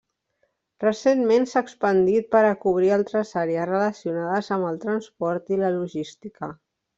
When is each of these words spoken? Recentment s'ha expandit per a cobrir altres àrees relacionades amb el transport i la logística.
Recentment 0.83 1.43
s'ha 1.51 1.61
expandit 1.65 2.31
per 2.35 2.41
a 2.47 2.55
cobrir 2.63 2.89
altres 2.95 3.35
àrees 3.45 3.69
relacionades 3.73 4.51
amb 4.57 4.71
el 4.71 4.81
transport 4.87 5.55
i 5.59 5.65
la 5.65 5.71
logística. 5.77 6.53